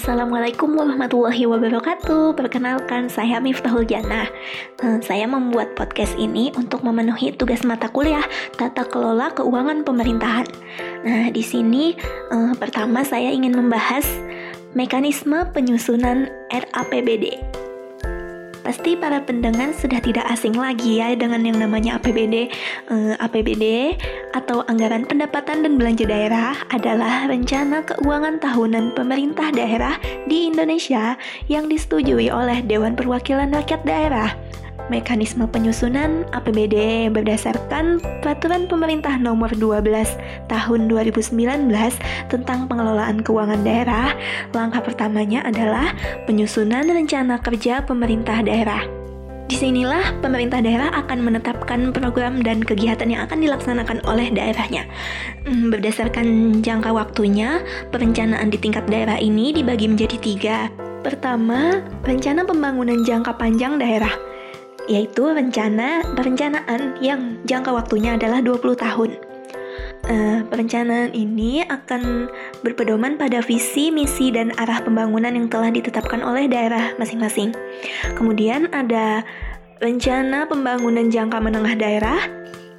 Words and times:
Assalamualaikum 0.00 0.80
warahmatullahi 0.80 1.44
wabarakatuh. 1.44 2.32
Perkenalkan 2.32 3.12
saya 3.12 3.36
Miftahul 3.36 3.84
Jannah. 3.84 4.32
Uh, 4.80 4.96
Saya 5.04 5.28
membuat 5.28 5.76
podcast 5.76 6.16
ini 6.16 6.48
untuk 6.56 6.80
memenuhi 6.80 7.36
tugas 7.36 7.60
mata 7.68 7.84
kuliah 7.92 8.24
Tata 8.56 8.88
Kelola 8.88 9.28
Keuangan 9.36 9.84
Pemerintahan. 9.84 10.48
Nah 11.04 11.28
di 11.28 11.44
sini 11.44 12.00
uh, 12.32 12.56
pertama 12.56 13.04
saya 13.04 13.28
ingin 13.28 13.52
membahas 13.52 14.08
mekanisme 14.72 15.36
penyusunan 15.52 16.32
RAPBD 16.48 17.36
Pasti 18.70 18.94
para 18.94 19.24
pendengar 19.24 19.72
sudah 19.72 19.98
tidak 19.98 20.28
asing 20.28 20.54
lagi 20.54 21.00
ya 21.00 21.16
dengan 21.16 21.42
yang 21.42 21.58
namanya 21.58 21.96
APBD. 21.96 22.52
Eh, 22.92 23.14
APBD 23.16 23.96
atau 24.32 24.62
Anggaran 24.66 25.06
Pendapatan 25.06 25.62
dan 25.66 25.78
Belanja 25.78 26.06
Daerah 26.06 26.54
adalah 26.70 27.26
rencana 27.26 27.82
keuangan 27.86 28.38
tahunan 28.38 28.94
pemerintah 28.94 29.50
daerah 29.50 29.96
di 30.26 30.50
Indonesia 30.50 31.18
yang 31.50 31.66
disetujui 31.66 32.30
oleh 32.30 32.62
Dewan 32.62 32.94
Perwakilan 32.94 33.50
Rakyat 33.50 33.82
Daerah 33.86 34.50
mekanisme 34.90 35.46
penyusunan 35.46 36.26
APBD 36.34 37.08
berdasarkan 37.14 38.02
Peraturan 38.20 38.66
Pemerintah 38.66 39.14
Nomor 39.16 39.54
12 39.54 40.50
Tahun 40.50 40.80
2019 40.90 41.70
tentang 42.26 42.66
pengelolaan 42.66 43.22
keuangan 43.22 43.62
daerah. 43.62 44.12
Langkah 44.50 44.82
pertamanya 44.82 45.46
adalah 45.46 45.94
penyusunan 46.26 46.90
rencana 46.90 47.38
kerja 47.38 47.86
pemerintah 47.86 48.42
daerah. 48.42 48.99
Di 49.50 49.58
sinilah 49.58 50.22
pemerintah 50.22 50.62
daerah 50.62 50.94
akan 50.94 51.26
menetapkan 51.26 51.90
program 51.90 52.38
dan 52.38 52.62
kegiatan 52.62 53.10
yang 53.10 53.26
akan 53.26 53.42
dilaksanakan 53.42 53.98
oleh 54.06 54.30
daerahnya. 54.30 54.86
Hmm, 55.42 55.74
berdasarkan 55.74 56.62
jangka 56.62 56.94
waktunya, 56.94 57.58
perencanaan 57.90 58.46
di 58.54 58.62
tingkat 58.62 58.86
daerah 58.86 59.18
ini 59.18 59.50
dibagi 59.50 59.90
menjadi 59.90 60.16
tiga. 60.22 60.58
Pertama, 61.02 61.82
rencana 62.06 62.46
pembangunan 62.46 63.02
jangka 63.02 63.34
panjang 63.42 63.74
daerah 63.82 64.14
yaitu 64.90 65.22
rencana 65.22 66.02
perencanaan 66.18 66.98
yang 66.98 67.38
jangka 67.46 67.70
waktunya 67.70 68.18
adalah 68.18 68.42
20 68.42 68.74
tahun. 68.74 69.10
Uh, 70.10 70.42
perencanaan 70.50 71.14
ini 71.14 71.62
akan 71.62 72.26
berpedoman 72.66 73.14
pada 73.14 73.38
visi, 73.44 73.94
misi, 73.94 74.34
dan 74.34 74.50
arah 74.58 74.82
pembangunan 74.82 75.30
yang 75.30 75.46
telah 75.46 75.70
ditetapkan 75.70 76.24
oleh 76.26 76.50
daerah 76.50 76.96
masing-masing. 76.98 77.54
Kemudian 78.18 78.66
ada 78.74 79.22
rencana 79.80 80.44
pembangunan 80.44 81.08
jangka 81.08 81.40
menengah 81.40 81.74
daerah. 81.74 82.20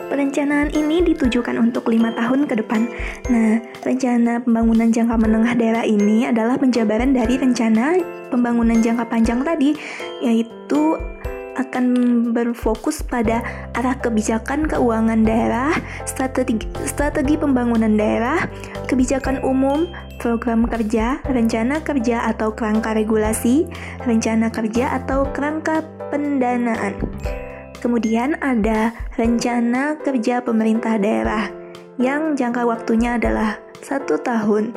Perencanaan 0.05 0.69
ini 0.75 1.01
ditujukan 1.01 1.57
untuk 1.57 1.89
lima 1.89 2.13
tahun 2.13 2.45
ke 2.45 2.61
depan. 2.61 2.85
Nah, 3.31 3.57
rencana 3.81 4.43
pembangunan 4.43 4.91
jangka 4.93 5.15
menengah 5.17 5.55
daerah 5.57 5.81
ini 5.87 6.29
adalah 6.29 6.61
penjabaran 6.61 7.15
dari 7.15 7.41
rencana 7.41 7.97
pembangunan 8.29 8.77
jangka 8.83 9.07
panjang 9.07 9.41
tadi, 9.41 9.73
yaitu 10.21 10.99
akan 11.57 11.85
berfokus 12.31 13.03
pada 13.03 13.43
arah 13.75 13.95
kebijakan 13.97 14.67
keuangan 14.67 15.23
daerah, 15.23 15.71
strategi, 16.03 16.59
strategi 16.83 17.39
pembangunan 17.39 17.95
daerah, 17.95 18.45
kebijakan 18.91 19.39
umum, 19.41 19.87
program 20.19 20.67
kerja, 20.67 21.23
rencana 21.27 21.79
kerja 21.83 22.27
atau 22.29 22.51
kerangka 22.51 22.93
regulasi, 22.93 23.67
rencana 24.03 24.51
kerja 24.51 25.01
atau 25.01 25.27
kerangka 25.31 25.83
pendanaan. 26.11 26.99
Kemudian 27.81 28.37
ada 28.43 28.93
rencana 29.17 29.97
kerja 30.03 30.43
pemerintah 30.45 31.01
daerah 31.01 31.49
yang 31.97 32.37
jangka 32.37 32.67
waktunya 32.67 33.17
adalah 33.17 33.57
satu 33.81 34.21
tahun. 34.21 34.75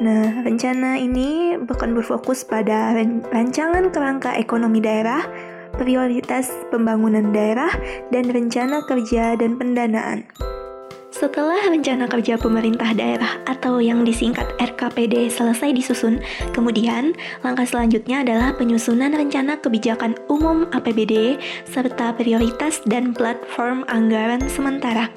Nah, 0.00 0.40
rencana 0.46 0.96
ini 0.96 1.60
bukan 1.60 1.92
berfokus 1.92 2.46
pada 2.46 2.96
rancangan 3.34 3.92
kerangka 3.92 4.32
ekonomi 4.38 4.80
daerah, 4.80 5.26
prioritas 5.76 6.48
pembangunan 6.72 7.34
daerah, 7.34 7.68
dan 8.08 8.30
rencana 8.32 8.80
kerja 8.88 9.36
dan 9.36 9.60
pendanaan. 9.60 10.24
Setelah 11.20 11.68
rencana 11.68 12.08
kerja 12.08 12.40
pemerintah 12.40 12.96
daerah 12.96 13.44
atau 13.44 13.76
yang 13.76 14.08
disingkat 14.08 14.56
RKPD 14.56 15.28
selesai 15.28 15.76
disusun, 15.76 16.16
kemudian 16.56 17.12
langkah 17.44 17.68
selanjutnya 17.68 18.24
adalah 18.24 18.56
penyusunan 18.56 19.12
rencana 19.12 19.60
kebijakan 19.60 20.16
umum 20.32 20.64
APBD 20.72 21.36
serta 21.68 22.16
prioritas 22.16 22.80
dan 22.88 23.12
platform 23.12 23.84
anggaran 23.92 24.40
sementara. 24.48 25.12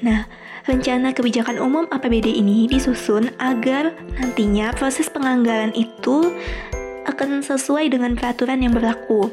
Nah, 0.00 0.24
rencana 0.64 1.12
kebijakan 1.12 1.60
umum 1.60 1.84
APBD 1.92 2.32
ini 2.32 2.64
disusun 2.64 3.28
agar 3.36 3.92
nantinya 4.24 4.72
proses 4.72 5.12
penganggaran 5.12 5.76
itu 5.76 6.32
akan 7.04 7.44
sesuai 7.44 7.92
dengan 7.92 8.16
peraturan 8.16 8.64
yang 8.64 8.72
berlaku. 8.72 9.28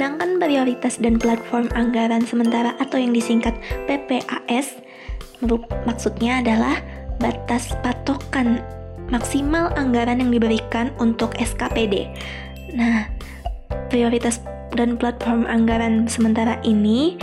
Sedangkan 0.00 0.40
prioritas 0.40 0.96
dan 0.96 1.20
platform 1.20 1.68
anggaran 1.76 2.24
sementara 2.24 2.72
atau 2.80 2.96
yang 2.96 3.12
disingkat 3.12 3.52
PPAS 3.84 4.80
maksudnya 5.84 6.40
adalah 6.40 6.80
batas 7.20 7.76
patokan 7.84 8.64
maksimal 9.12 9.68
anggaran 9.76 10.24
yang 10.24 10.32
diberikan 10.32 10.88
untuk 10.96 11.36
SKPD. 11.36 12.08
Nah, 12.72 13.12
prioritas 13.92 14.40
dan 14.72 14.96
platform 14.96 15.44
anggaran 15.44 16.08
sementara 16.08 16.56
ini 16.64 17.20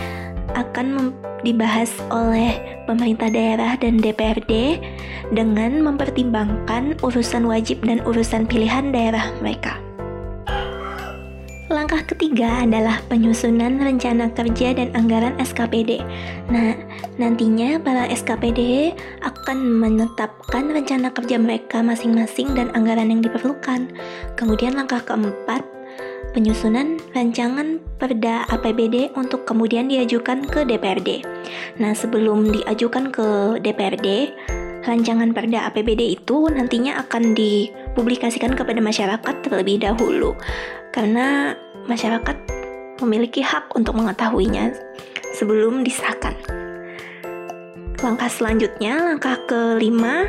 akan 0.54 1.10
dibahas 1.42 1.90
oleh 2.14 2.62
pemerintah 2.86 3.26
daerah 3.26 3.74
dan 3.74 3.98
DPRD 3.98 4.78
dengan 5.34 5.82
mempertimbangkan 5.82 6.94
urusan 7.02 7.42
wajib 7.42 7.82
dan 7.82 7.98
urusan 8.06 8.46
pilihan 8.46 8.94
daerah 8.94 9.34
mereka. 9.42 9.87
Langkah 11.78 12.02
ketiga 12.10 12.66
adalah 12.66 12.98
penyusunan 13.06 13.78
rencana 13.78 14.34
kerja 14.34 14.74
dan 14.74 14.90
anggaran 14.98 15.38
SKPD. 15.38 16.02
Nah, 16.50 16.74
nantinya 17.22 17.78
para 17.78 18.02
SKPD 18.10 18.90
akan 19.22 19.78
menetapkan 19.78 20.74
rencana 20.74 21.14
kerja 21.14 21.38
mereka 21.38 21.78
masing-masing 21.78 22.50
dan 22.58 22.74
anggaran 22.74 23.14
yang 23.14 23.22
diperlukan. 23.22 23.94
Kemudian 24.34 24.74
langkah 24.74 25.06
keempat, 25.06 25.62
penyusunan 26.34 26.98
rancangan 27.14 27.78
perda 28.02 28.42
APBD 28.50 29.14
untuk 29.14 29.46
kemudian 29.46 29.86
diajukan 29.86 30.50
ke 30.50 30.66
DPRD. 30.66 31.22
Nah, 31.78 31.94
sebelum 31.94 32.58
diajukan 32.58 33.14
ke 33.14 33.62
DPRD, 33.62 34.34
rancangan 34.82 35.30
perda 35.30 35.70
APBD 35.70 36.10
itu 36.18 36.50
nantinya 36.50 36.98
akan 37.06 37.38
dipublikasikan 37.38 38.58
kepada 38.58 38.82
masyarakat 38.82 39.34
terlebih 39.46 39.78
dahulu 39.78 40.34
karena 40.98 41.52
masyarakat 41.88 42.36
memiliki 43.00 43.40
hak 43.40 43.72
untuk 43.74 43.96
mengetahuinya 43.96 44.76
sebelum 45.34 45.82
disahkan. 45.82 46.36
Langkah 47.98 48.30
selanjutnya, 48.30 48.94
langkah 49.10 49.34
kelima, 49.50 50.28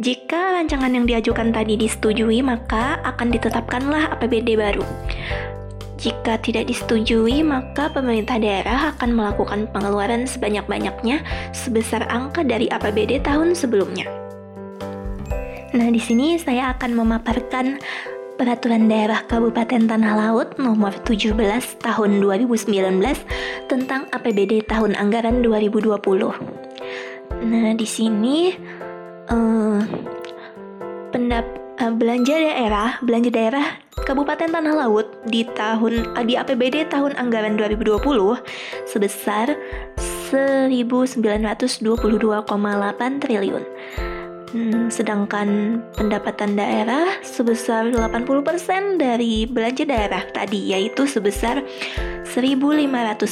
jika 0.00 0.56
rancangan 0.56 0.96
yang 0.96 1.04
diajukan 1.04 1.52
tadi 1.52 1.76
disetujui, 1.76 2.40
maka 2.40 3.04
akan 3.04 3.28
ditetapkanlah 3.36 4.16
APBD 4.16 4.56
baru. 4.56 4.80
Jika 6.00 6.40
tidak 6.40 6.72
disetujui, 6.72 7.44
maka 7.44 7.92
pemerintah 7.92 8.40
daerah 8.40 8.96
akan 8.96 9.12
melakukan 9.12 9.68
pengeluaran 9.68 10.24
sebanyak-banyaknya 10.24 11.20
sebesar 11.52 12.08
angka 12.08 12.40
dari 12.40 12.72
APBD 12.72 13.20
tahun 13.20 13.52
sebelumnya. 13.52 14.08
Nah, 15.76 15.92
di 15.92 16.00
sini 16.00 16.40
saya 16.40 16.72
akan 16.72 16.96
memaparkan 16.96 17.76
Peraturan 18.40 18.88
Daerah 18.88 19.28
Kabupaten 19.28 19.84
Tanah 19.84 20.16
Laut 20.16 20.56
Nomor 20.56 20.96
17 21.04 21.36
Tahun 21.76 22.10
2019 22.24 22.72
tentang 23.68 24.08
APBD 24.08 24.64
Tahun 24.64 24.96
Anggaran 24.96 25.44
2020. 25.44 26.00
Nah, 27.44 27.70
di 27.76 27.84
sini 27.84 28.56
uh, 29.28 29.84
pendap 31.12 31.44
uh, 31.84 31.92
belanja 31.92 32.32
daerah, 32.32 32.96
belanja 33.04 33.28
daerah 33.28 33.76
Kabupaten 34.08 34.48
Tanah 34.48 34.88
Laut 34.88 35.20
di 35.28 35.44
tahun 35.44 36.16
uh, 36.16 36.24
di 36.24 36.40
APBD 36.40 36.88
tahun 36.88 37.20
anggaran 37.20 37.60
2020 37.60 38.00
sebesar 38.88 39.52
1922,8 40.32 41.60
triliun. 43.20 43.64
Hmm, 44.50 44.90
sedangkan 44.90 45.78
pendapatan 45.94 46.58
daerah 46.58 47.22
sebesar 47.22 47.94
80% 47.94 48.98
dari 48.98 49.46
belanja 49.46 49.86
daerah 49.86 50.26
tadi 50.34 50.74
yaitu 50.74 51.06
sebesar 51.06 51.62
1.504,8 52.26 53.30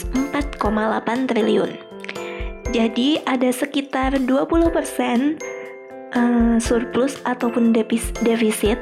triliun. 1.27 1.75
Jadi 2.71 3.19
ada 3.27 3.51
sekitar 3.51 4.23
20% 4.23 4.31
uh, 4.31 4.71
eh, 6.15 6.57
surplus 6.63 7.19
ataupun 7.27 7.75
defisit 7.75 8.79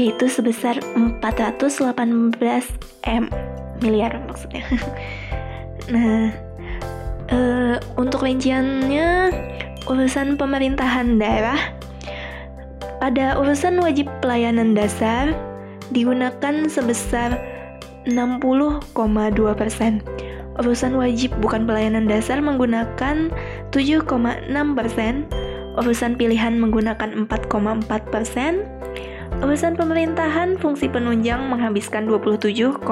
yaitu 0.00 0.24
sebesar 0.24 0.80
418 1.20 2.32
M 3.04 3.28
miliar 3.84 4.24
maksudnya. 4.24 4.64
nah, 5.92 6.32
uh, 7.28 7.76
untuk 8.00 8.24
rinciannya 8.24 9.28
urusan 9.84 10.40
pemerintahan 10.40 11.20
daerah 11.20 11.60
Pada 13.04 13.36
urusan 13.36 13.84
wajib 13.84 14.08
pelayanan 14.24 14.72
dasar 14.72 15.36
digunakan 15.92 16.64
sebesar 16.72 17.36
60,2 18.08 18.40
persen. 19.52 20.00
Urusan 20.56 20.96
wajib 20.96 21.36
bukan 21.44 21.68
pelayanan 21.68 22.08
dasar 22.08 22.40
menggunakan 22.40 23.28
7,6 23.76 24.08
persen. 24.72 25.28
Urusan 25.76 26.16
pilihan 26.16 26.56
menggunakan 26.56 27.28
4,4 27.28 27.84
persen. 28.08 28.64
Urusan 29.44 29.76
pemerintahan 29.76 30.56
fungsi 30.56 30.88
penunjang 30.88 31.44
menghabiskan 31.52 32.08
27,8 32.08 32.88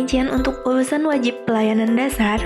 Rincian 0.00 0.32
untuk 0.32 0.64
urusan 0.64 1.04
wajib 1.04 1.44
pelayanan 1.44 1.92
dasar 1.92 2.40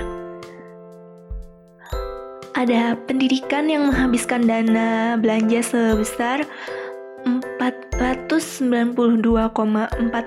ada 2.51 2.99
pendidikan 3.07 3.71
yang 3.71 3.87
menghabiskan 3.87 4.43
dana 4.43 5.15
belanja 5.15 5.63
sebesar 5.63 6.43
492,4 7.23 8.99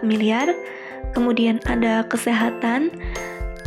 miliar. 0.09 0.57
Kemudian 1.13 1.61
ada 1.69 2.01
kesehatan 2.09 2.97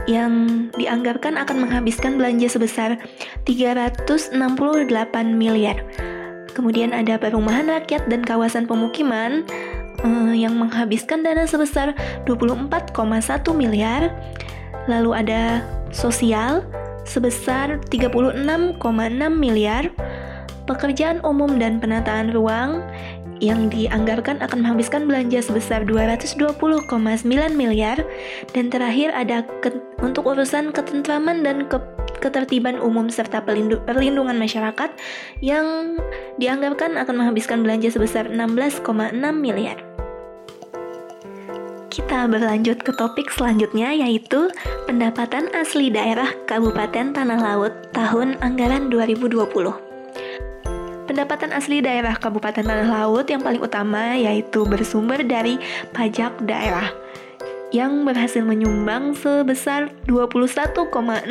yang 0.09 0.65
dianggarkan 0.73 1.37
akan 1.37 1.61
menghabiskan 1.61 2.17
belanja 2.17 2.57
sebesar 2.57 2.97
368 3.45 4.41
miliar. 5.37 5.77
Kemudian 6.57 6.97
ada 6.97 7.21
perumahan 7.21 7.69
rakyat 7.69 8.09
dan 8.09 8.25
kawasan 8.25 8.65
pemukiman 8.65 9.45
uh, 10.03 10.33
yang 10.35 10.57
menghabiskan 10.57 11.25
dana 11.25 11.45
sebesar 11.45 11.93
24,1 12.25 12.93
miliar. 13.53 14.13
Lalu 14.89 15.11
ada 15.13 15.61
sosial 15.93 16.65
sebesar 17.05 17.81
36,6 17.89 18.77
miliar. 19.33 19.89
Pekerjaan 20.69 21.19
umum 21.25 21.57
dan 21.57 21.81
penataan 21.81 22.31
ruang 22.31 22.85
yang 23.41 23.67
dianggarkan 23.73 24.37
akan 24.45 24.61
menghabiskan 24.61 25.09
belanja 25.09 25.41
sebesar 25.41 25.81
220,9 25.89 27.25
miliar 27.57 27.97
dan 28.53 28.69
terakhir 28.69 29.09
ada 29.17 29.41
ke, 29.65 29.73
untuk 30.05 30.29
urusan 30.29 30.69
ketentraman 30.69 31.41
dan 31.41 31.65
ke, 31.65 31.81
ketertiban 32.21 32.77
umum 32.77 33.09
serta 33.09 33.41
perlindungan 33.41 34.37
masyarakat 34.37 34.93
yang 35.41 35.97
dianggarkan 36.37 37.01
akan 37.01 37.17
menghabiskan 37.17 37.65
belanja 37.65 37.89
sebesar 37.89 38.29
16,6 38.29 38.85
miliar. 39.33 39.90
Kita 41.91 42.23
berlanjut 42.23 42.87
ke 42.87 42.95
topik 42.95 43.27
selanjutnya 43.27 43.91
yaitu 43.91 44.47
pendapatan 44.87 45.51
asli 45.51 45.91
daerah 45.91 46.31
Kabupaten 46.47 47.11
Tanah 47.11 47.35
Laut 47.35 47.91
tahun 47.91 48.39
anggaran 48.39 48.87
2020. 48.87 49.35
Pendapatan 51.03 51.51
asli 51.51 51.83
daerah 51.83 52.15
Kabupaten 52.15 52.63
Tanah 52.63 52.87
Laut 52.87 53.27
yang 53.27 53.43
paling 53.43 53.59
utama 53.59 54.15
yaitu 54.15 54.63
bersumber 54.63 55.19
dari 55.19 55.59
pajak 55.91 56.39
daerah 56.47 56.95
yang 57.75 58.07
berhasil 58.07 58.39
menyumbang 58.39 59.11
sebesar 59.11 59.91
21,6% 60.07 61.27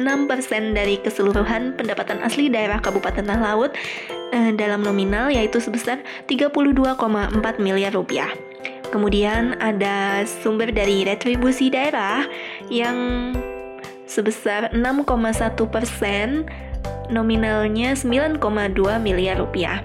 dari 0.76 1.00
keseluruhan 1.00 1.72
pendapatan 1.72 2.20
asli 2.20 2.52
daerah 2.52 2.84
Kabupaten 2.84 3.24
Tanah 3.24 3.40
Laut 3.40 3.72
eh, 4.36 4.52
dalam 4.52 4.84
nominal 4.84 5.32
yaitu 5.32 5.56
sebesar 5.56 6.04
32,4 6.28 7.00
miliar 7.64 7.96
rupiah. 7.96 8.49
Kemudian 8.90 9.54
ada 9.62 10.26
sumber 10.26 10.74
dari 10.74 11.06
retribusi 11.06 11.70
daerah 11.70 12.26
yang 12.66 13.30
sebesar 14.10 14.74
6,1 14.74 15.54
persen, 15.70 16.42
nominalnya 17.06 17.94
9,2 17.94 18.42
miliar 18.98 19.38
rupiah. 19.38 19.78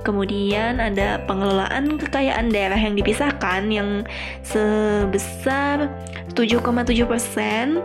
Kemudian 0.00 0.80
ada 0.80 1.20
pengelolaan 1.28 2.00
kekayaan 2.00 2.48
daerah 2.48 2.78
yang 2.80 2.96
dipisahkan 2.96 3.68
yang 3.68 4.08
sebesar 4.40 5.92
7,7 6.32 7.04
persen, 7.04 7.84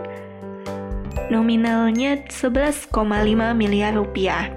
nominalnya 1.28 2.24
11,5 2.32 2.88
miliar 3.52 3.92
rupiah. 3.92 4.48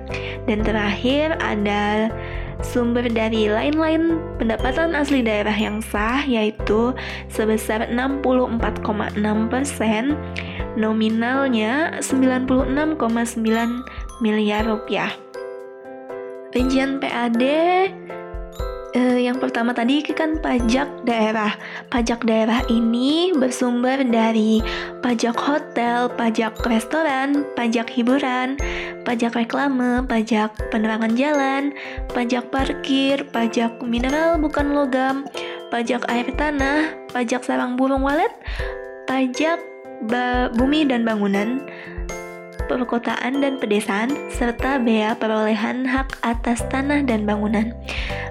Dan 0.45 0.61
terakhir 0.61 1.35
ada 1.41 2.13
sumber 2.65 3.05
dari 3.05 3.45
lain-lain 3.45 4.17
pendapatan 4.41 4.97
asli 4.97 5.21
daerah 5.21 5.53
yang 5.53 5.85
sah 5.85 6.25
yaitu 6.25 6.97
sebesar 7.29 7.85
64,6 7.93 9.21
persen, 9.53 10.17
nominalnya 10.73 12.01
96,9 12.01 13.05
miliar 14.25 14.65
rupiah. 14.65 15.13
Rincian 16.55 16.97
PAD 16.97 17.43
eh, 18.95 19.27
yang 19.27 19.37
pertama 19.37 19.75
tadi 19.75 19.99
kan 20.01 20.39
pajak 20.39 20.87
daerah. 21.03 21.51
Pajak 21.91 22.23
daerah 22.23 22.63
ini 22.71 23.35
bersumber 23.35 23.99
dari 24.07 24.63
pajak 25.03 25.35
hotel, 25.35 26.07
pajak 26.15 26.55
restoran, 26.63 27.43
pajak 27.59 27.91
hiburan, 27.91 28.55
pajak 29.03 29.35
reklame, 29.35 30.07
pajak 30.07 30.55
penerangan 30.71 31.11
jalan, 31.19 31.75
pajak 32.15 32.47
parkir, 32.49 33.27
pajak 33.35 33.75
mineral 33.83 34.39
bukan 34.39 34.71
logam, 34.71 35.27
pajak 35.69 36.07
air 36.07 36.31
tanah, 36.39 36.95
pajak 37.11 37.43
sarang 37.43 37.75
burung 37.75 38.07
walet, 38.07 38.31
pajak 39.11 39.59
bumi 40.55 40.87
dan 40.87 41.03
bangunan, 41.03 41.63
perkotaan 42.65 43.39
dan 43.41 43.57
pedesaan, 43.61 44.11
serta 44.33 44.81
bea 44.81 45.15
perolehan 45.15 45.85
hak 45.85 46.19
atas 46.25 46.65
tanah 46.69 47.05
dan 47.05 47.23
bangunan. 47.23 47.71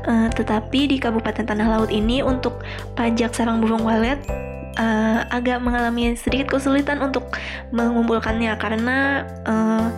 Uh, 0.04 0.28
tetapi 0.36 0.90
di 0.90 0.96
Kabupaten 1.00 1.48
Tanah 1.48 1.68
Laut 1.78 1.88
ini 1.88 2.20
untuk 2.20 2.60
pajak 2.92 3.32
sarang 3.32 3.64
burung 3.64 3.88
walet 3.88 4.20
uh, 4.78 5.24
agak 5.30 5.62
mengalami 5.62 6.14
sedikit 6.18 6.54
kesulitan 6.54 7.00
untuk 7.00 7.24
mengumpulkannya 7.72 8.52
karena 8.60 9.24
uh, 9.48 9.88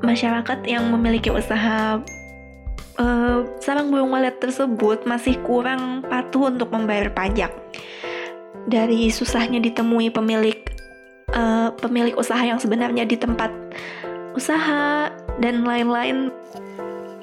masyarakat 0.00 0.64
yang 0.68 0.88
memiliki 0.92 1.32
usaha 1.32 2.00
uh, 2.98 3.38
sarang 3.60 3.90
burung 3.90 4.12
walet 4.14 4.36
tersebut 4.38 5.04
masih 5.08 5.38
kurang 5.42 6.04
patuh 6.06 6.50
untuk 6.50 6.70
membayar 6.70 7.10
pajak. 7.10 7.50
Dari 8.64 9.12
susahnya 9.12 9.60
ditemui 9.60 10.08
pemilik 10.08 10.73
uh, 11.34 11.68
pemilik 11.76 12.14
usaha 12.14 12.40
yang 12.40 12.56
sebenarnya 12.62 13.04
di 13.04 13.18
tempat 13.18 13.50
usaha 14.38 15.10
dan 15.42 15.66
lain-lain. 15.66 16.30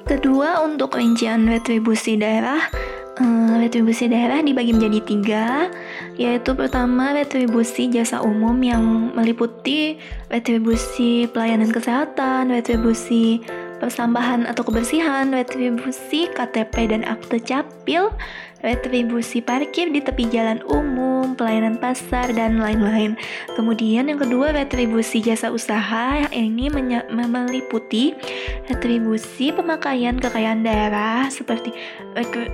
Kedua, 0.06 0.60
untuk 0.66 0.98
rincian 0.98 1.48
retribusi 1.48 2.20
daerah, 2.20 2.60
uh, 3.18 3.54
retribusi 3.56 4.10
daerah 4.10 4.44
dibagi 4.44 4.76
menjadi 4.76 5.00
tiga, 5.02 5.46
yaitu 6.20 6.52
pertama 6.52 7.16
retribusi 7.16 7.88
jasa 7.88 8.20
umum 8.20 8.56
yang 8.60 8.82
meliputi 9.16 9.96
retribusi 10.28 11.30
pelayanan 11.30 11.70
kesehatan, 11.70 12.50
retribusi 12.52 13.40
persambahan 13.82 14.46
atau 14.46 14.62
kebersihan, 14.62 15.34
retribusi 15.34 16.30
KTP 16.30 16.94
dan 16.94 17.02
akte 17.02 17.42
capil, 17.42 18.14
retribusi 18.62 19.42
parkir 19.42 19.90
di 19.90 19.98
tepi 19.98 20.30
jalan 20.30 20.62
umum, 20.70 21.11
pelayanan 21.38 21.78
pasar, 21.78 22.34
dan 22.34 22.58
lain-lain. 22.58 23.14
Kemudian 23.54 24.10
yang 24.10 24.18
kedua, 24.18 24.50
retribusi 24.50 25.22
jasa 25.22 25.54
usaha 25.54 26.18
yang 26.28 26.52
ini 26.58 26.66
meliputi 27.12 28.12
retribusi 28.66 29.54
pemakaian 29.54 30.18
kekayaan 30.18 30.62
daerah 30.66 31.26
seperti 31.30 31.70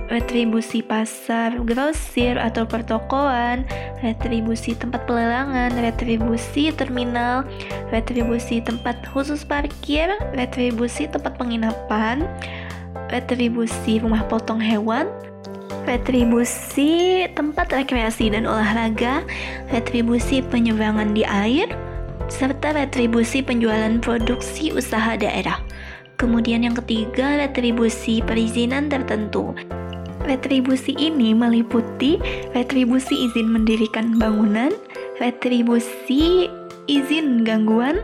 retribusi 0.09 0.81
pasar, 0.85 1.57
grosir 1.63 2.37
atau 2.37 2.65
pertokoan, 2.65 3.65
retribusi 4.05 4.73
tempat 4.77 5.03
pelelangan, 5.05 5.73
retribusi 5.79 6.71
terminal, 6.73 7.45
retribusi 7.93 8.61
tempat 8.63 9.01
khusus 9.09 9.43
parkir, 9.43 10.11
retribusi 10.35 11.09
tempat 11.09 11.35
penginapan, 11.39 12.25
retribusi 13.09 14.01
rumah 14.01 14.25
potong 14.27 14.61
hewan, 14.61 15.09
retribusi 15.89 17.25
tempat 17.33 17.73
rekreasi 17.73 18.29
dan 18.29 18.45
olahraga, 18.45 19.25
retribusi 19.73 20.45
penyeberangan 20.45 21.17
di 21.17 21.25
air, 21.25 21.65
serta 22.29 22.77
retribusi 22.77 23.41
penjualan 23.41 23.97
produksi 23.97 24.69
usaha 24.69 25.17
daerah. 25.17 25.57
Kemudian 26.21 26.61
yang 26.61 26.77
ketiga, 26.77 27.41
retribusi 27.41 28.21
perizinan 28.21 28.91
tertentu. 28.93 29.57
Retribusi 30.29 30.93
ini 30.99 31.33
meliputi 31.33 32.21
retribusi 32.53 33.25
izin 33.25 33.49
mendirikan 33.49 34.19
bangunan, 34.21 34.69
retribusi 35.17 36.51
izin 36.85 37.41
gangguan, 37.41 38.03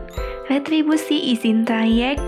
retribusi 0.50 1.36
izin 1.36 1.62
trayek, 1.62 2.18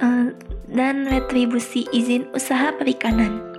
eh, 0.00 0.26
dan 0.70 1.10
retribusi 1.10 1.84
izin 1.90 2.30
usaha 2.32 2.70
perikanan. 2.78 3.49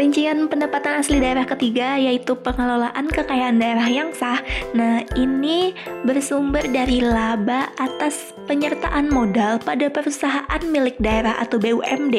Rincian 0.00 0.48
pendapatan 0.48 0.96
asli 1.04 1.20
daerah 1.20 1.44
ketiga 1.44 2.00
yaitu 2.00 2.32
pengelolaan 2.32 3.04
kekayaan 3.12 3.60
daerah 3.60 3.84
yang 3.84 4.16
sah. 4.16 4.40
Nah, 4.72 5.04
ini 5.12 5.76
bersumber 6.08 6.64
dari 6.64 7.04
laba 7.04 7.68
atas 7.76 8.32
penyertaan 8.48 9.12
modal 9.12 9.60
pada 9.60 9.92
perusahaan 9.92 10.62
milik 10.72 10.96
daerah 11.04 11.36
atau 11.36 11.60
BUMD, 11.60 12.16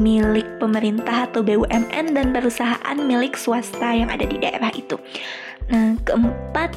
milik 0.00 0.48
pemerintah 0.56 1.28
atau 1.28 1.44
BUMN 1.44 2.16
dan 2.16 2.32
perusahaan 2.32 2.96
milik 2.96 3.36
swasta 3.36 3.92
yang 3.92 4.08
ada 4.08 4.24
di 4.24 4.40
daerah 4.40 4.72
itu. 4.72 4.96
Nah, 5.68 5.92
keempat 6.08 6.72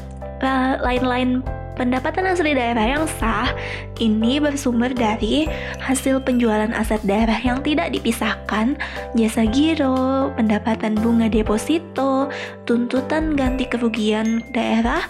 lain-lain 0.83 1.47
Pendapatan 1.75 2.23
asli 2.31 2.55
daerah 2.55 2.87
yang 2.87 3.05
sah 3.19 3.51
ini 3.99 4.39
bersumber 4.39 4.95
dari 4.95 5.43
hasil 5.83 6.23
penjualan 6.23 6.71
aset 6.71 7.03
daerah 7.03 7.35
yang 7.35 7.59
tidak 7.67 7.91
dipisahkan, 7.91 8.79
jasa 9.19 9.43
giro, 9.51 10.31
pendapatan 10.39 10.95
bunga 10.95 11.27
deposito, 11.27 12.31
tuntutan 12.63 13.35
ganti 13.35 13.67
kerugian 13.67 14.39
daerah, 14.55 15.03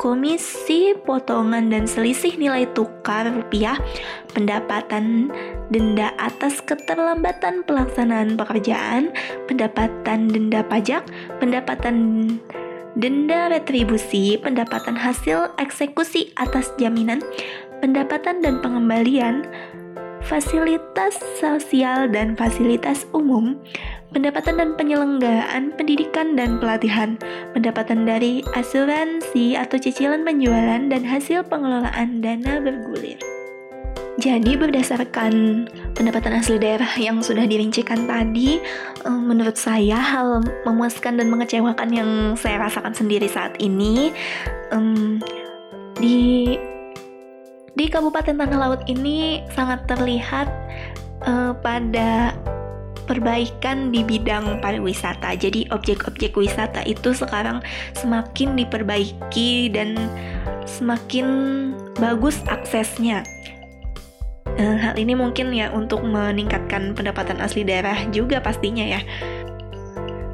komisi, 0.00 0.96
potongan 1.04 1.68
dan 1.68 1.84
selisih 1.84 2.40
nilai 2.40 2.64
tukar 2.72 3.28
rupiah, 3.28 3.76
pendapatan 4.32 5.28
denda 5.68 6.14
atas 6.16 6.64
keterlambatan 6.64 7.66
pelaksanaan 7.68 8.38
pekerjaan, 8.38 9.12
pendapatan 9.44 10.32
denda 10.32 10.64
pajak, 10.64 11.04
pendapatan 11.36 11.96
denda 12.98 13.46
retribusi, 13.48 14.36
pendapatan 14.42 14.98
hasil 14.98 15.54
eksekusi 15.56 16.34
atas 16.34 16.74
jaminan, 16.82 17.22
pendapatan 17.78 18.42
dan 18.42 18.58
pengembalian, 18.58 19.46
fasilitas 20.26 21.14
sosial 21.38 22.10
dan 22.10 22.34
fasilitas 22.34 23.06
umum, 23.14 23.54
pendapatan 24.10 24.58
dan 24.58 24.70
penyelenggaraan 24.74 25.70
pendidikan 25.78 26.34
dan 26.34 26.58
pelatihan, 26.58 27.14
pendapatan 27.54 28.02
dari 28.02 28.42
asuransi 28.58 29.54
atau 29.54 29.78
cicilan 29.78 30.26
penjualan, 30.26 30.90
dan 30.90 31.02
hasil 31.06 31.46
pengelolaan 31.46 32.18
dana 32.18 32.58
bergulir. 32.58 33.37
Jadi 34.18 34.58
berdasarkan 34.58 35.32
pendapatan 35.94 36.42
asli 36.42 36.58
daerah 36.58 36.90
yang 36.98 37.22
sudah 37.22 37.46
dirincikan 37.46 38.02
tadi, 38.10 38.58
menurut 39.06 39.54
saya 39.54 39.94
hal 39.94 40.42
memuaskan 40.66 41.22
dan 41.22 41.30
mengecewakan 41.30 41.88
yang 41.94 42.10
saya 42.34 42.66
rasakan 42.66 42.90
sendiri 42.90 43.30
saat 43.30 43.54
ini 43.62 44.10
um, 44.74 45.22
di 46.02 46.58
di 47.78 47.86
Kabupaten 47.86 48.34
Tanah 48.34 48.58
Laut 48.58 48.82
ini 48.90 49.46
sangat 49.54 49.86
terlihat 49.86 50.50
uh, 51.22 51.54
pada 51.54 52.34
perbaikan 53.06 53.94
di 53.94 54.02
bidang 54.02 54.58
pariwisata. 54.58 55.38
Jadi 55.38 55.70
objek-objek 55.70 56.34
wisata 56.34 56.82
itu 56.90 57.14
sekarang 57.14 57.62
semakin 57.94 58.58
diperbaiki 58.58 59.70
dan 59.70 59.94
semakin 60.66 61.26
bagus 62.02 62.42
aksesnya 62.50 63.22
hal 64.58 64.94
ini 64.98 65.14
mungkin 65.14 65.54
ya 65.54 65.70
untuk 65.70 66.02
meningkatkan 66.02 66.92
pendapatan 66.98 67.38
asli 67.38 67.62
daerah 67.62 67.94
juga 68.10 68.42
pastinya 68.42 68.82
ya. 68.82 69.00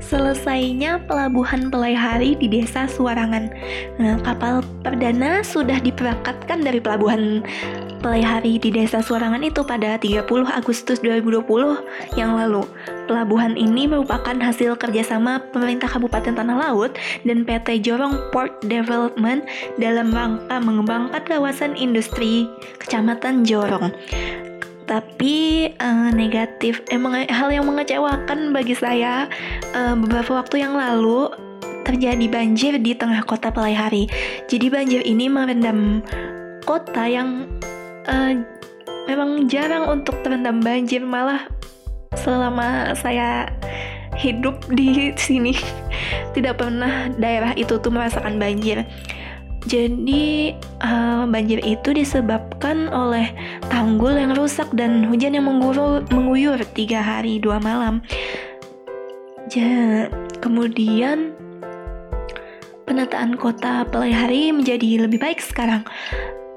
Selesainya 0.04 1.00
pelabuhan 1.09 1.73
Pelaihari 1.73 2.37
di 2.37 2.45
desa 2.45 2.85
Suarangan. 2.85 3.49
Nah, 3.97 4.21
kapal 4.21 4.61
perdana 4.85 5.40
sudah 5.40 5.81
diperangkatkan 5.81 6.61
dari 6.61 6.76
pelabuhan 6.76 7.40
Pelaihari 8.04 8.61
di 8.61 8.68
desa 8.68 9.00
Suarangan 9.00 9.40
itu 9.40 9.64
pada 9.64 9.96
30 9.96 10.28
Agustus 10.44 11.00
2020 11.00 11.40
yang 12.20 12.37
lalu. 12.37 12.68
Pelabuhan 13.08 13.56
ini 13.56 13.88
merupakan 13.88 14.37
hasil 14.37 14.76
kerjasama 14.76 15.40
pemerintah 15.56 15.88
Kabupaten 15.88 16.37
Tanah 16.37 16.68
Laut 16.68 16.92
dan 17.25 17.49
PT 17.49 17.80
Jorong 17.80 18.28
Port 18.28 18.61
Development 18.61 19.40
dalam 19.80 20.12
rangka 20.12 20.61
mengembangkan 20.61 21.25
kawasan 21.25 21.80
industri 21.80 22.44
Kecamatan 22.76 23.49
Jorong 23.49 23.88
tapi 24.84 25.73
uh, 25.80 26.12
negatif 26.12 26.84
emang 26.92 27.25
hal 27.25 27.49
yang 27.49 27.64
mengecewakan 27.64 28.52
bagi 28.52 28.76
saya 28.76 29.32
uh, 29.73 29.96
beberapa 29.96 30.44
waktu 30.44 30.61
yang 30.61 30.76
lalu 30.76 31.32
terjadi 31.88 32.28
banjir 32.28 32.76
di 32.76 32.92
tengah 32.92 33.25
kota 33.25 33.49
Pelaihari. 33.49 34.08
Jadi 34.44 34.66
banjir 34.68 35.00
ini 35.08 35.32
merendam 35.32 36.04
kota 36.68 37.08
yang 37.08 37.49
uh, 38.08 38.32
memang 39.08 39.46
jarang 39.49 39.88
untuk 39.88 40.20
terendam 40.25 40.61
banjir 40.61 41.04
malah 41.04 41.49
selama 42.14 42.94
saya 42.96 43.50
hidup 44.14 44.62
di 44.70 45.12
sini 45.18 45.52
tidak 46.34 46.62
pernah 46.62 47.11
daerah 47.18 47.52
itu 47.58 47.76
tuh 47.78 47.90
merasakan 47.90 48.38
banjir. 48.38 48.87
Jadi 49.64 50.52
uh, 50.84 51.25
banjir 51.25 51.56
itu 51.64 51.96
disebabkan 51.96 52.92
oleh 52.92 53.32
tanggul 53.73 54.12
yang 54.12 54.37
rusak 54.37 54.68
dan 54.76 55.08
hujan 55.08 55.32
yang 55.32 55.49
mengguru, 55.49 56.04
mengguyur 56.12 56.61
tiga 56.76 57.00
hari 57.00 57.40
dua 57.40 57.56
malam. 57.64 58.04
Ja, 59.49 60.12
kemudian 60.44 61.32
penataan 62.84 63.40
kota 63.40 63.88
Pelihari 63.88 64.52
menjadi 64.52 65.08
lebih 65.08 65.16
baik 65.16 65.40
sekarang. 65.40 65.80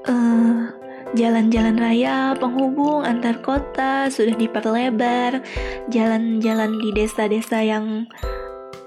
Uh, 0.04 0.77
Jalan-jalan 1.16 1.80
raya 1.80 2.36
penghubung 2.36 3.00
antar 3.00 3.40
kota 3.40 4.12
sudah 4.12 4.36
diperlebar, 4.36 5.40
jalan-jalan 5.88 6.76
di 6.84 6.92
desa-desa 6.92 7.64
yang 7.64 8.04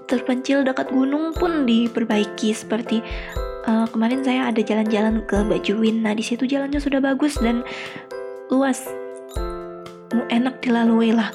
terpencil 0.05 0.61
dekat 0.61 0.91
gunung 0.93 1.33
pun 1.33 1.65
diperbaiki 1.65 2.53
seperti 2.53 3.01
uh, 3.65 3.87
kemarin 3.89 4.21
saya 4.21 4.53
ada 4.53 4.61
jalan-jalan 4.61 5.25
ke 5.25 5.41
Bajuin. 5.47 6.05
Nah, 6.05 6.13
di 6.13 6.21
situ 6.21 6.45
jalannya 6.45 6.77
sudah 6.77 7.01
bagus 7.01 7.41
dan 7.41 7.65
luas. 8.53 8.85
Enak 10.29 10.61
dilalui 10.61 11.15
lah. 11.15 11.31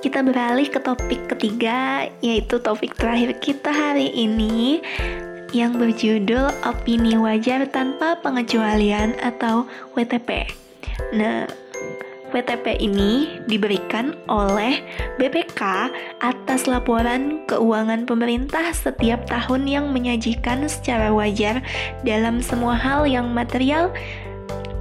Kita 0.00 0.20
beralih 0.20 0.68
ke 0.68 0.80
topik 0.80 1.28
ketiga, 1.32 2.08
yaitu 2.20 2.60
topik 2.60 2.92
terakhir 2.96 3.40
kita 3.40 3.72
hari 3.72 4.12
ini 4.12 4.84
yang 5.54 5.78
berjudul 5.78 6.50
Opini 6.66 7.14
Wajar 7.14 7.70
Tanpa 7.70 8.18
Pengecualian 8.18 9.14
atau 9.22 9.70
WTP. 9.94 10.50
Nah, 11.14 11.46
WTP 12.34 12.82
ini 12.82 13.38
diberikan 13.46 14.18
oleh 14.26 14.82
BPK 15.22 15.62
atas 16.18 16.66
laporan 16.66 17.46
keuangan 17.46 18.02
pemerintah 18.02 18.74
setiap 18.74 19.22
tahun 19.30 19.70
yang 19.70 19.94
menyajikan 19.94 20.66
secara 20.66 21.14
wajar 21.14 21.62
dalam 22.02 22.42
semua 22.42 22.74
hal 22.74 23.06
yang 23.06 23.30
material 23.30 23.94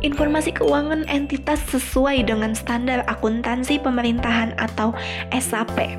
informasi 0.02 0.58
keuangan 0.58 1.06
entitas 1.08 1.62
sesuai 1.70 2.26
dengan 2.26 2.58
standar 2.58 3.06
akuntansi 3.06 3.78
pemerintahan 3.78 4.58
atau 4.58 4.92
SAP. 5.30 5.94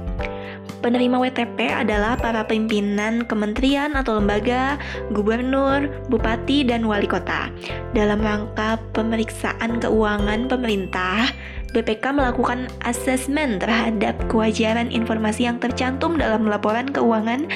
Penerima 0.84 1.16
WTP 1.16 1.72
adalah 1.72 2.12
para 2.12 2.44
pimpinan 2.44 3.24
kementerian 3.24 3.96
atau 3.96 4.20
lembaga, 4.20 4.76
gubernur, 5.16 5.88
bupati, 6.12 6.60
dan 6.60 6.84
wali 6.84 7.08
kota. 7.08 7.48
Dalam 7.96 8.20
rangka 8.20 8.76
pemeriksaan 8.92 9.80
keuangan 9.80 10.44
pemerintah, 10.44 11.32
BPK 11.72 12.04
melakukan 12.12 12.68
asesmen 12.84 13.56
terhadap 13.56 14.12
kewajaran 14.28 14.92
informasi 14.92 15.48
yang 15.48 15.56
tercantum 15.56 16.20
dalam 16.20 16.44
laporan 16.44 16.92
keuangan 16.92 17.48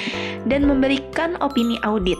dan 0.49 0.65
memberikan 0.65 1.37
opini 1.45 1.77
audit. 1.85 2.17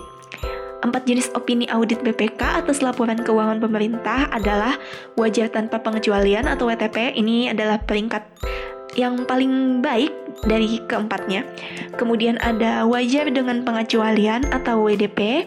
Empat 0.85 1.09
jenis 1.09 1.33
opini 1.33 1.65
audit 1.73 2.05
BPK 2.05 2.63
atas 2.63 2.85
laporan 2.85 3.25
keuangan 3.25 3.65
pemerintah 3.65 4.29
adalah 4.29 4.77
wajar 5.17 5.49
tanpa 5.49 5.81
pengecualian 5.81 6.45
atau 6.47 6.69
WTP. 6.69 7.17
Ini 7.17 7.57
adalah 7.57 7.81
peringkat 7.81 8.23
yang 8.99 9.23
paling 9.23 9.79
baik 9.79 10.11
dari 10.43 10.83
keempatnya. 10.91 11.47
Kemudian 11.95 12.35
ada 12.43 12.83
wajar 12.83 13.31
dengan 13.31 13.63
pengecualian 13.63 14.51
atau 14.51 14.83
WDP. 14.83 15.47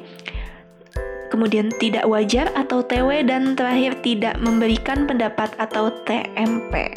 Kemudian 1.28 1.72
tidak 1.80 2.08
wajar 2.08 2.48
atau 2.56 2.84
TW 2.84 3.28
dan 3.28 3.56
terakhir 3.60 4.00
tidak 4.04 4.40
memberikan 4.40 5.04
pendapat 5.08 5.52
atau 5.60 5.92
TMP. 6.08 6.92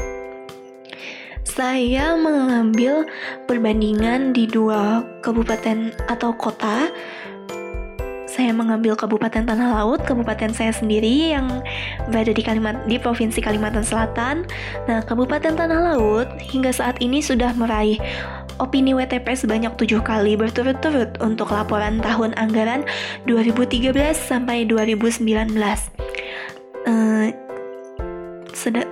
Saya 1.46 2.18
mengambil 2.18 3.06
perbandingan 3.46 4.34
di 4.34 4.50
dua 4.50 5.06
kabupaten 5.22 5.94
atau 6.10 6.34
kota 6.34 6.90
saya 8.34 8.50
mengambil 8.50 8.98
Kabupaten 8.98 9.46
Tanah 9.46 9.78
Laut, 9.78 10.02
kabupaten 10.02 10.50
saya 10.50 10.74
sendiri 10.74 11.30
yang 11.30 11.62
berada 12.10 12.34
di 12.34 12.42
Kalimantan 12.42 12.82
di 12.90 12.98
Provinsi 12.98 13.38
Kalimantan 13.38 13.86
Selatan. 13.86 14.42
Nah, 14.90 15.06
Kabupaten 15.06 15.54
Tanah 15.54 15.94
Laut 15.94 16.26
hingga 16.42 16.74
saat 16.74 16.98
ini 16.98 17.22
sudah 17.22 17.54
meraih 17.54 18.02
opini 18.58 18.90
WTP 18.90 19.38
sebanyak 19.38 19.78
tujuh 19.78 20.02
kali 20.02 20.34
berturut-turut 20.34 21.14
untuk 21.22 21.54
laporan 21.54 22.02
tahun 22.02 22.34
anggaran 22.34 22.82
2013 23.30 23.94
sampai 24.18 24.66
2019. 24.66 25.54
Uh, 26.90 27.30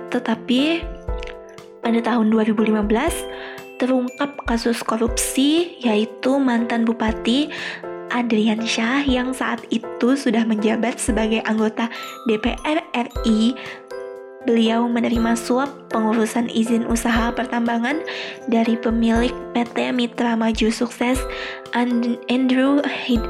tetapi 0.07 0.81
pada 1.83 1.99
tahun 1.99 2.31
2015 2.31 2.79
terungkap 3.81 4.39
kasus 4.47 4.79
korupsi 4.85 5.75
yaitu 5.83 6.39
mantan 6.39 6.87
bupati 6.87 7.51
Adrian 8.11 8.65
Syah 8.65 9.05
yang 9.05 9.31
saat 9.31 9.63
itu 9.71 10.17
sudah 10.17 10.43
menjabat 10.43 10.99
sebagai 10.99 11.39
anggota 11.47 11.87
DPR 12.27 12.83
RI 12.91 13.55
beliau 14.43 14.87
menerima 14.91 15.39
suap 15.39 15.71
pengurusan 15.87 16.51
izin 16.51 16.83
usaha 16.91 17.31
pertambangan 17.31 18.03
dari 18.51 18.75
pemilik 18.75 19.31
PT 19.55 19.95
Mitra 19.95 20.35
Maju 20.35 20.67
Sukses 20.67 21.19
Andrew 22.27 22.83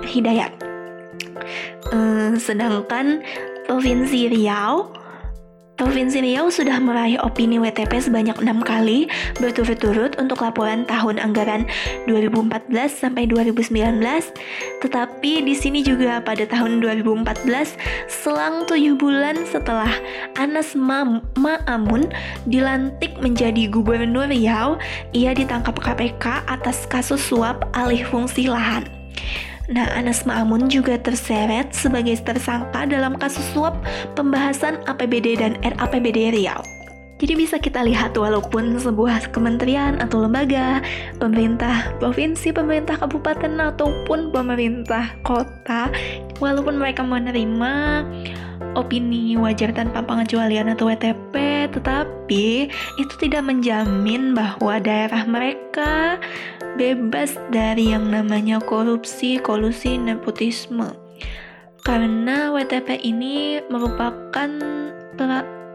Hidayat. 0.09 0.53
Uh, 1.93 2.33
sedangkan 2.41 3.21
Provinsi 3.69 4.33
Riau 4.33 5.02
Provinsi 5.73 6.21
Riau 6.21 6.53
sudah 6.53 6.77
meraih 6.77 7.17
opini 7.25 7.57
WTP 7.57 7.97
sebanyak 7.97 8.37
enam 8.37 8.61
kali 8.61 9.09
berturut-turut 9.41 10.13
untuk 10.21 10.45
laporan 10.45 10.85
tahun 10.85 11.17
anggaran 11.17 11.65
2014 12.05 12.69
sampai 12.93 13.25
2019. 13.25 13.97
Tetapi 14.85 15.31
di 15.41 15.55
sini 15.57 15.81
juga 15.81 16.21
pada 16.21 16.45
tahun 16.45 16.77
2014, 16.77 17.73
selang 18.05 18.69
tujuh 18.69 18.93
bulan 19.01 19.49
setelah 19.49 19.89
Anas 20.37 20.77
Ma'amun 20.77 22.05
dilantik 22.45 23.17
menjadi 23.17 23.65
gubernur 23.73 24.29
Riau, 24.29 24.77
ia 25.09 25.33
ditangkap 25.33 25.73
KPK 25.81 26.53
atas 26.53 26.85
kasus 26.85 27.25
suap 27.25 27.65
alih 27.73 28.05
fungsi 28.05 28.45
lahan. 28.45 28.85
Nah, 29.71 29.87
Anas 29.95 30.27
Ma'amun 30.27 30.67
juga 30.67 30.99
terseret 30.99 31.71
sebagai 31.71 32.19
tersangka 32.19 32.83
dalam 32.83 33.15
kasus 33.15 33.47
suap 33.55 33.79
pembahasan 34.11 34.83
APBD 34.91 35.39
dan 35.39 35.55
RAPBD 35.63 36.35
Riau. 36.35 36.59
Jadi 37.23 37.39
bisa 37.39 37.55
kita 37.55 37.79
lihat 37.87 38.19
walaupun 38.19 38.75
sebuah 38.75 39.31
kementerian 39.31 39.95
atau 40.03 40.27
lembaga, 40.27 40.83
pemerintah 41.23 41.95
provinsi, 41.95 42.51
pemerintah 42.51 42.99
kabupaten 42.99 43.71
ataupun 43.71 44.35
pemerintah 44.35 45.15
kota, 45.23 45.87
walaupun 46.43 46.75
mereka 46.75 47.07
menerima 47.07 48.03
opini 48.75 49.39
wajar 49.39 49.71
tanpa 49.71 50.03
pengecualian 50.03 50.75
atau 50.75 50.91
WTP, 50.91 51.33
tetapi 51.71 52.67
itu 52.99 53.13
tidak 53.23 53.47
menjamin 53.47 54.35
bahwa 54.35 54.83
daerah 54.83 55.23
mereka 55.23 56.19
bebas 56.75 57.37
dari 57.53 57.93
yang 57.93 58.09
namanya 58.09 58.57
korupsi, 58.61 59.37
kolusi, 59.37 59.97
nepotisme. 59.97 60.93
Karena 61.83 62.49
WTP 62.55 62.95
ini 63.03 63.59
merupakan 63.67 64.49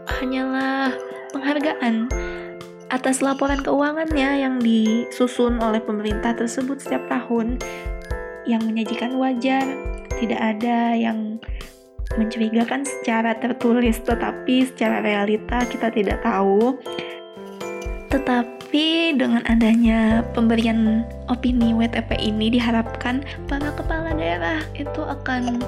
hanyalah 0.09 0.90
penghargaan 1.37 2.09
atas 2.88 3.21
laporan 3.21 3.61
keuangannya 3.61 4.40
yang 4.40 4.57
disusun 4.59 5.61
oleh 5.61 5.78
pemerintah 5.85 6.33
tersebut 6.33 6.81
setiap 6.81 7.05
tahun 7.12 7.61
yang 8.49 8.64
menyajikan 8.64 9.21
wajar, 9.21 9.62
tidak 10.17 10.40
ada 10.40 10.97
yang 10.97 11.37
mencurigakan 12.17 12.88
secara 12.88 13.37
tertulis, 13.37 14.00
tetapi 14.00 14.64
secara 14.64 15.05
realita 15.05 15.61
kita 15.69 15.93
tidak 15.93 16.25
tahu. 16.25 16.81
Tetapi 18.09 18.58
dengan 19.16 19.40
adanya 19.48 20.20
pemberian 20.37 21.02
opini 21.32 21.72
WTP 21.72 22.20
ini 22.20 22.52
diharapkan 22.52 23.25
para 23.48 23.72
kepala 23.72 24.12
daerah 24.12 24.60
itu 24.76 25.00
akan 25.00 25.60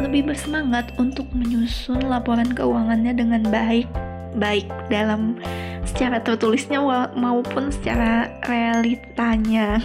lebih 0.00 0.32
bersemangat 0.32 0.92
untuk 1.00 1.24
menyusun 1.32 2.04
laporan 2.08 2.52
keuangannya 2.52 3.12
dengan 3.16 3.42
baik 3.48 3.88
baik 4.36 4.68
dalam 4.88 5.36
secara 5.84 6.20
tertulisnya 6.20 6.80
maupun 7.16 7.68
secara 7.72 8.28
realitanya 8.48 9.80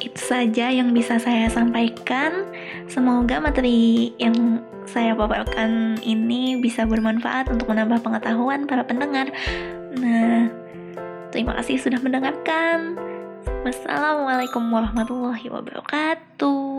itu 0.00 0.20
saja 0.20 0.68
yang 0.68 0.92
bisa 0.92 1.16
saya 1.16 1.48
sampaikan. 1.48 2.44
Semoga 2.92 3.40
materi 3.40 4.12
yang 4.20 4.60
saya 4.84 5.16
paparkan 5.16 5.96
ini 6.04 6.60
bisa 6.60 6.84
bermanfaat 6.84 7.48
untuk 7.48 7.72
menambah 7.72 8.04
pengetahuan 8.04 8.68
para 8.68 8.84
pendengar. 8.84 9.32
Nah, 9.96 10.63
terima 11.34 11.58
kasih 11.58 11.82
sudah 11.82 11.98
mendengarkan. 11.98 12.94
Wassalamualaikum 13.66 14.70
warahmatullahi 14.70 15.50
wabarakatuh. 15.50 16.73